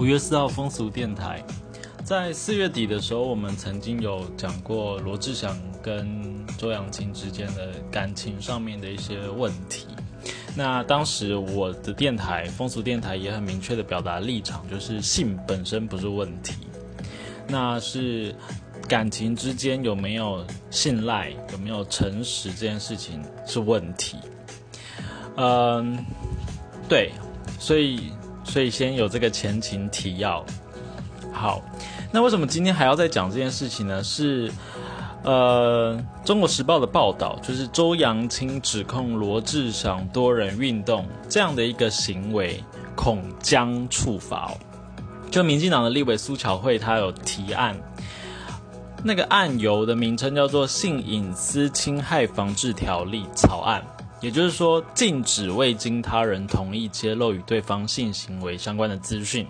[0.00, 1.44] 五月四号风俗电台，
[2.02, 9.88] 在四月底的时候，我们曾经有讲过罗志祥跟周扬青之间的感情上面的一些问题。
[10.56, 16.54] 那当时我的电台风俗电台也很明确的表达立场，就是性本身不是问题，
[17.46, 18.34] 那是
[18.88, 24.16] 感情之间有没有信赖、有没有诚实这件事情是问题。
[25.36, 26.02] 嗯，
[26.88, 27.12] 对，
[27.58, 28.10] 所以。
[28.50, 30.44] 所以先有这个前情提要。
[31.32, 31.62] 好，
[32.10, 34.02] 那为什么今天还要再讲这件事情呢？
[34.02, 34.50] 是
[35.22, 35.96] 呃，
[36.26, 42.64] 《中国时报》的报道，就是周扬青指控罗志祥多人运动这样的一个行为，
[42.96, 44.50] 恐将处罚。
[45.30, 47.76] 就民进党的立委苏巧慧，她有提案，
[49.04, 53.80] 那个案由的名称叫做《性隐私侵害防治条例》草案。
[54.20, 59.46] 也就是说，禁止未经他人同意揭露与对方性行为相关的资讯，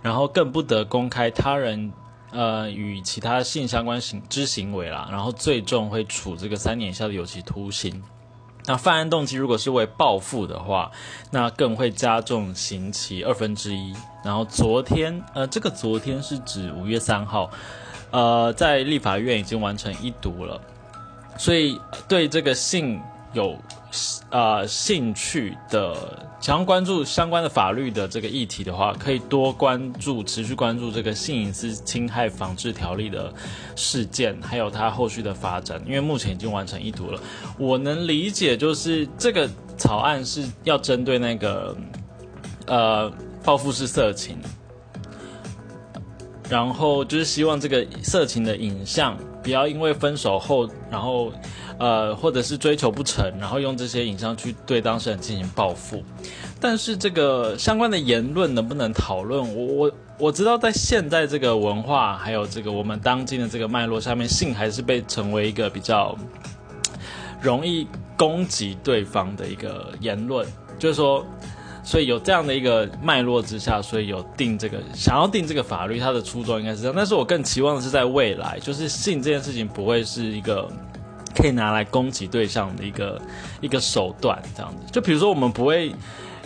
[0.00, 1.92] 然后更不得公开他人
[2.32, 8.02] 呃与其他性相关行之行为啦，然后最重会处这个三年以下的有期徒刑。
[8.64, 10.90] 那犯案动机如果是为报复的话，
[11.30, 13.94] 那更会加重刑期二分之一。
[14.24, 17.50] 然后昨天呃，这个昨天是指五月三号，
[18.12, 20.58] 呃，在立法院已经完成一读了，
[21.36, 22.98] 所以对这个性。
[23.36, 23.54] 有
[24.30, 33.32] 呃兴趣的想要关注相关的法律的这个议题的话，可以多关注、持续关注这个性隐私侵害防治条例的
[33.74, 35.78] 事件，还有它后续的发展。
[35.86, 37.20] 因为目前已经完成一读了，
[37.58, 41.76] 我能理解，就是这个草案是要针对那个
[42.66, 43.12] 呃
[43.44, 44.38] 报复式色情，
[46.48, 49.14] 然后就是希望这个色情的影像
[49.46, 51.32] 不要因为分手后，然后。
[51.78, 56.02] 呃，或者是追求不成，然后用这些影像去对当事人进行报复，
[56.58, 59.54] 但是这个相关的言论能不能讨论？
[59.54, 66.16] 我我我知道，在现在这个文化还有这个我们当今的这个脉络下面，性还是被成为一个比较
[67.42, 67.86] 容易
[68.16, 70.46] 攻击对方的一个言论，
[70.78, 71.26] 就是说，
[71.86, 80.68] 所以有这样的一个脉络之下，所以有定这个想要定这个法律，它的初衷应该是这样，但是我更期望的是在未来，就是性这件事情不会是一个。
[81.38, 83.20] 可以拿来攻击对象的一个
[83.60, 84.90] 一个手段，这样子。
[84.90, 85.92] 就比如说，我们不会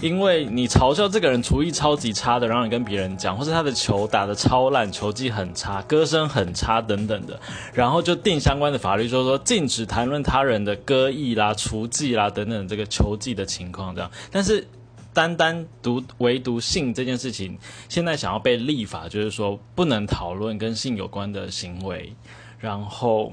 [0.00, 7.38] 因为你嘲笑这个人厨艺超级差的，然后你跟别人讲，或是他的球打的超烂，球技很差，歌声很差等等的，
[7.72, 14.10] 然后就定相关的法律，就是说禁止谈论他人的歌艺啦、厨技啦等等这个球技的情况这样。
[14.32, 14.66] 但是
[15.12, 22.14] 单单独唯独性这件事情，现在想要被立法，就是说不能讨论跟性有关的行为，
[22.58, 23.32] 然后。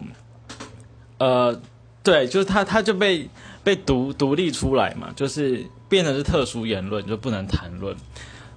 [1.20, 1.60] 呃，
[2.04, 3.28] 对，就是他，他就被
[3.64, 7.98] 被独独立出来嘛，就是变成是特殊言论，就不能谈论。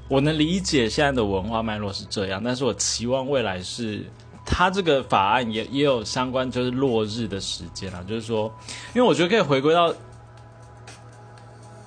[0.08, 4.04] 我能理解现在的文化脉络是这样，但是我期望未来是，
[4.44, 8.52] 他这个法案也也有相关就是落日的时间啊，就是说，
[8.94, 9.90] 因为我觉得可以回归到，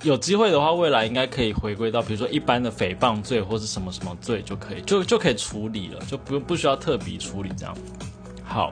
[0.03, 7.73] 有机会的话，未来应该可以回归到，比如说一般的诽谤罪或是什么什么罪就可以，就就可以处理了，就不用不需要特别处理这样。
[8.45, 8.71] 好，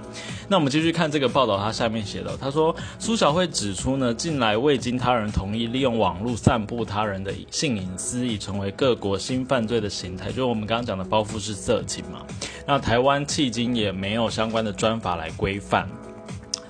[0.49, 12.23] 那我们继续看这个报道，它下面写的，他说苏小慧指出呢，近来未经他人同意，利用网络散布他人的性隐私，已成为各国新犯罪的形态，就是我们刚刚讲的报复式色情嘛。
[12.67, 15.89] 那台湾迄今也没有相关的专法来规范。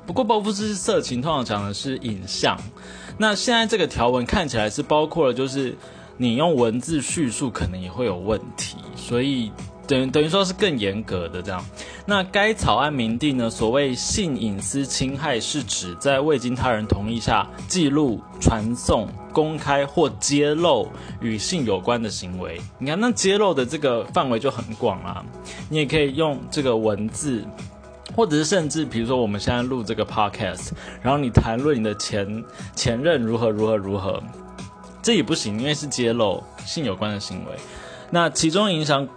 [0.06, 2.58] 不过报复式色情通常讲的是影像，
[3.22, 5.78] 那现在这个条文看起来是包括了，就是
[6.18, 9.52] 你用文字叙述可能也会有问题，所以。
[9.88, 11.62] 等等于说是更严格的这样，
[12.06, 13.50] 那该草案明定呢？
[13.50, 20.88] 所谓性隐私侵害，是指在未经他人同意下记录、传送、公开或揭露
[21.20, 22.62] 与性有关的行为。
[22.80, 25.26] 你看，那揭露的这个范围就很广啊。
[25.68, 27.44] 你也可以用这个文字，
[28.16, 32.44] 或者是甚至比如说我们现在录这个 podcast，然后你谈论你的前
[32.76, 34.22] 前任如何如何如何，
[35.02, 37.52] 这也不行，因为是揭露性有关的行为。
[38.10, 39.08] 那其中影响。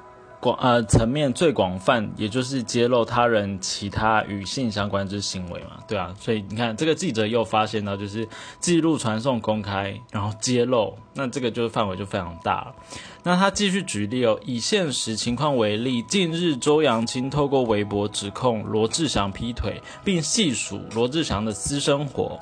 [0.45, 8.29] 广呃层面最广泛，也就是揭露他人其他与性相关之行为嘛，对啊，所以你看这个记者又发现到，就是
[8.61, 12.75] 记录、传送、公开，然后揭露，那这个就是范围就非常大了。
[13.23, 22.39] 那他继续举例哦，以现实情况为例，近日周扬青透过微博指控罗志祥劈腿，并细数罗志祥的私生活。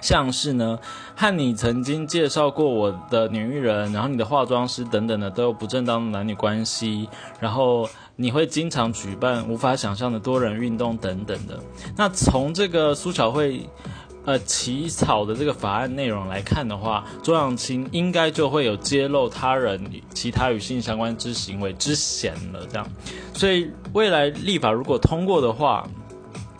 [0.00, 0.78] 像是呢，
[1.16, 7.08] 和你曾经介绍过我的女艺人，然后你的化妆师等等的都有不正当的男女关系，
[7.40, 11.58] 然后你会经常举办无法想象的多人运动等等的。
[11.96, 13.68] 那从这个苏巧慧，
[14.24, 19.84] 呃起草的这个法案内容来看的话，周扬青应该就会有揭露他人
[20.14, 22.64] 其他与性相关之行为之嫌了。
[22.70, 22.86] 这样，
[23.34, 25.88] 所以未来立法如果通过的话，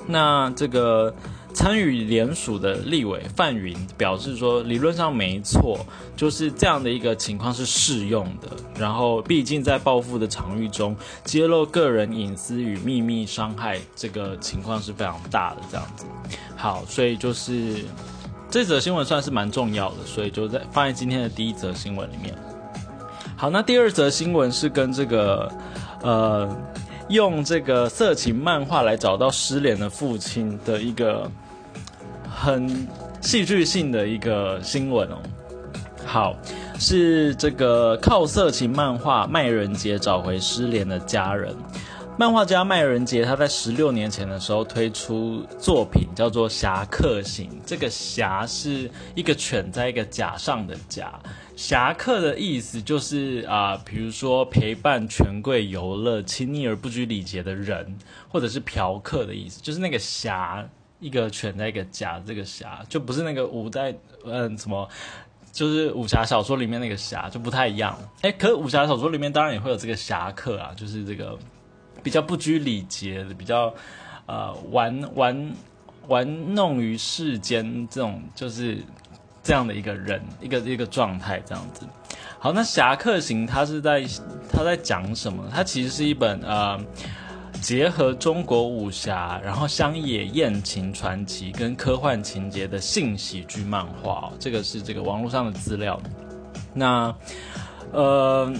[0.08, 1.14] 那这个。
[1.58, 5.84] 参与联署的立委范云表示说，理论上没错，
[6.16, 8.48] 就是这样的一个情况是适用的。
[8.78, 15.56] 然后，毕竟在报复的场域中揭露个人隐私与秘密伤害这个情况是非常大的。
[15.68, 16.04] 这样子，
[16.54, 17.84] 好，所以就是
[18.48, 22.32] 这则新闻算是蛮重要的，所以就在放在今天的第一则新闻里面。
[23.36, 25.52] 好，那第二则新闻是跟这个
[26.02, 26.56] 呃，
[27.08, 31.28] 用这个色情漫画来找到失联的父亲的一个。
[32.40, 32.86] 很
[33.20, 35.18] 戏剧性的一个新闻哦，
[36.06, 36.36] 好，
[36.78, 41.52] 是这个靠色情漫画麦人杰找回失联的家人。
[42.16, 51.12] 漫画家麦人杰他在十六年前的时候推出作品叫做《侠客行》，这个“侠”是一个犬在一个甲上的“甲”，
[51.56, 57.96] 侠客的意思就是啊，比如说陪伴权贵游乐、亲昵而不拘礼节的人，
[58.28, 60.64] 或者是嫖客的意思，就是那个“侠”。
[61.00, 64.88] 一个犬在一个甲，这个侠就不是那个武在嗯什么，
[65.52, 67.96] 就是武侠小说里面那个侠就不太一样。
[68.22, 71.38] 哎，可是武侠小说里面当然也会有这个侠客啊，就是这个
[72.02, 73.72] 比较不拘礼节的，比较
[74.26, 75.52] 呃玩玩
[76.08, 78.78] 玩弄于世间这种，就是
[79.42, 81.86] 这样的一个人，一个一个状态这样子。
[82.40, 84.04] 好，那《侠客行》它是在
[84.52, 85.48] 它在讲什么？
[85.54, 86.76] 它其实是一本呃。
[87.60, 96.00] 结合中国武侠，然后乡野艳情传奇跟科幻情节的性喜剧漫画，这个是这个网络上的资料。
[96.72, 97.14] 那
[97.92, 98.52] 呃，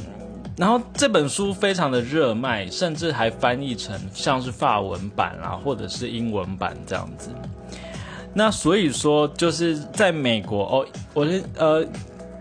[0.57, 7.31] 然后这本书非常的热卖，甚至还翻译成像是法文版啊，或者是英文版这样子。
[8.35, 11.85] 那所以说，就是在美国哦，我呃，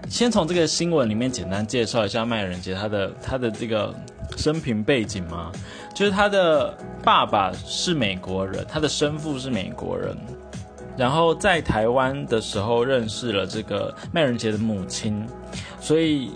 [0.10, 3.94] 先从这个新闻里面简单介绍一下麦人杰他的他的这个
[4.36, 5.52] 生平背景嘛。
[5.94, 10.16] 就是他的爸爸是美国人，他的生父是美国人，
[10.96, 15.26] 然后在台湾的时候认识了这个麦仁杰的母亲，
[15.82, 16.32] 所以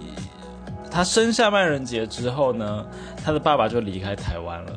[0.89, 2.83] 他生下麦仁杰之后呢，
[3.23, 4.73] 他的爸爸就离开台湾了，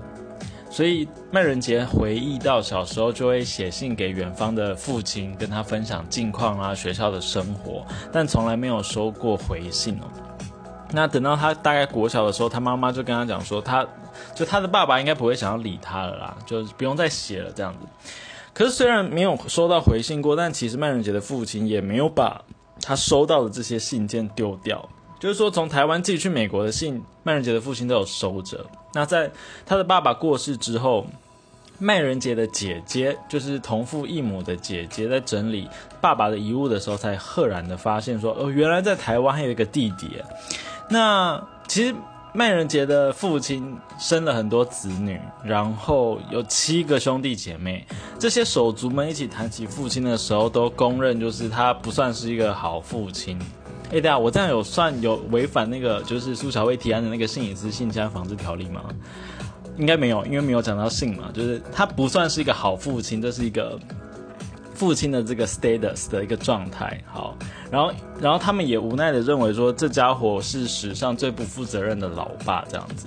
[0.74, 10.10] 所以麦仁杰回忆到小时候就会写信给远方的父亲，跟他分享近况啊、学校的生活，但从来没有收过回信哦。
[10.90, 13.86] 那等到他大概国小的时候，他妈妈就跟他讲说他。
[14.34, 17.78] 就他的爸爸应该不会想要理他了啦，就不用再写了这样子。
[18.52, 22.40] 可是虽然没有收到回信过，但其实麦仁杰的父亲也没有把
[22.80, 24.88] 他收到的这些信件丢掉。
[25.20, 28.64] 就是说，从台湾寄去美国的信，麦仁杰的父亲都有收着。
[28.92, 29.28] 那在
[29.66, 31.04] 他的爸爸过世之后，
[31.80, 35.68] 麦仁杰的姐姐，就是同父异母的姐姐，在整理
[36.00, 40.08] 爸爸的遗物的时候，才赫然的发现说：“哦，原来在台湾还有一个弟弟。”
[40.88, 41.92] 那其实。
[42.36, 47.86] 麦仁杰的父亲生了很多子女，然后有七个兄弟姐妹。
[48.18, 53.38] 这些手足们一起谈起父亲的时候，都公认就是他不算是一个好父亲。
[53.94, 58.82] 哎，对啊，我这样有算有违反那个就是苏小薇提案的那个性隐私性侵防治条例吗？
[59.78, 63.78] 应该没有，因为没有讲到性嘛，就是他不算是一个好父亲，这是一个。
[64.74, 67.38] 父亲的这个 status 的一个状态，好，
[67.70, 73.06] 然后，然后他们也无奈的认为说，这家伙是史上最不负责任的老爸这样子。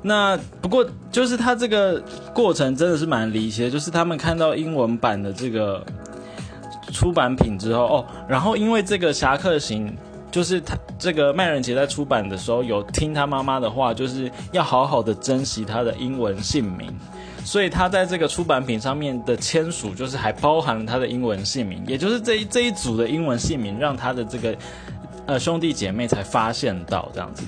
[0.00, 5.84] 那不过就是他这个过程真的是蛮离奇的，就是他们看到英文版的这个
[6.92, 9.88] 出版品之后，哦，然后因为这个《侠客行》，
[10.30, 16.94] 就是他这个麦仁杰在出版的时候有听他妈妈的话，就是要好好的珍惜他的英文姓名。
[17.44, 24.56] 所以他在这个出版品上面的签署，就是还包含了他的英文姓名，也就是这一这一组的英文姓名，让他的这个
[25.26, 27.44] 呃兄弟姐妹才发现到这样子。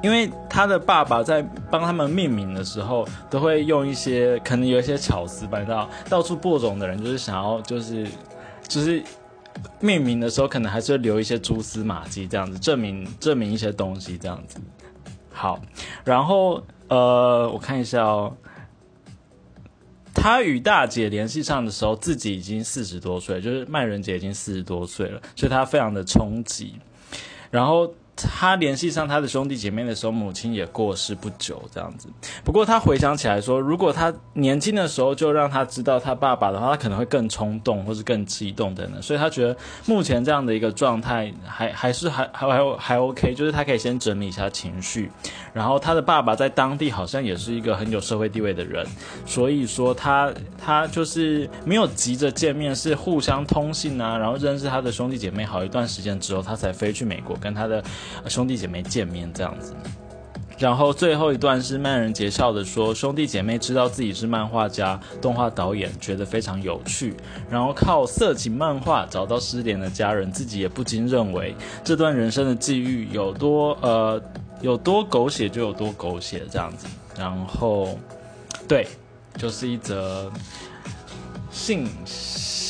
[0.00, 8.06] 因为他的爸爸在帮他们命名的时候，都会用一些可能有一些巧思，知道到处播种的人就是想要就是
[8.70, 9.02] 就是
[9.80, 14.60] 命名的时候，可能还是会留一些蛛丝马迹，这样子证明证明一些东西这样子。
[15.32, 15.60] 好，
[16.04, 18.32] 然后呃，我看一下哦。
[20.12, 26.74] 他与大姐联系上的时候，自己已经四十多岁，就是麦人姐已经四十多岁了，所以他非常的冲击。
[27.50, 27.92] 然后
[28.28, 32.08] 他联系上他的兄弟姐妹的时候，母亲也过世不久，这样子。
[32.44, 39.00] 不过他回想起来说，如果他年轻的时候就让他知道他爸爸的话，他可能会更冲动，或是更激动等等。
[39.02, 45.10] 所以他觉得目前这样的一个状态还还是还还还还 OK，就是他可以先整理一下情绪。
[45.52, 48.86] 然后他的爸爸在当地好像也是一个很有社会地位的人，
[49.26, 57.82] 所以说他他就是没有急着见面，是互相通信啊，然后认识他的兄弟姐妹好一段时间之后，他才飞去美国跟他的。
[58.28, 59.74] 兄弟姐妹见面这样子，
[60.58, 67.16] 然后最后一段是漫人杰笑的说，兄弟姐妹知道自己是漫画家、动画导演，觉得非常有趣，
[67.50, 74.22] 然后靠色情漫画找到失联的家人，自己也不禁认为这段人生的际遇有多呃
[74.60, 76.86] 有多狗血就有多狗血这样子，
[77.16, 77.98] 然后
[78.68, 78.86] 对，
[79.38, 80.30] 就是一则
[81.50, 81.88] 性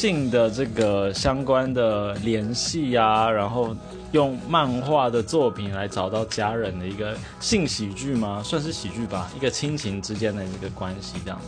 [0.00, 3.76] 性的这个相关的联系呀，然后。
[4.12, 8.42] 用漫画的作品来找到家人的一个性喜剧吗？
[8.42, 11.40] 算是喜剧吧，一个亲情之间的一个关系这样。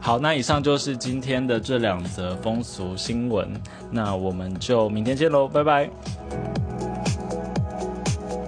[0.00, 3.52] 好，那以上就是今天的这两则风俗新闻，
[3.90, 6.69] 那我们就明天见喽，拜拜。